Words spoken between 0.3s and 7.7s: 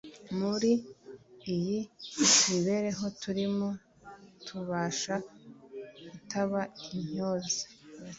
Muri iyi mibereho turimo, tubasha kutaba intyoza